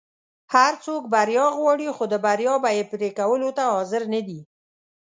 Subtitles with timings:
[0.53, 4.39] هر څوک بریا غواړي خو د بریا بیی پری کولو ته حاضر نه دي.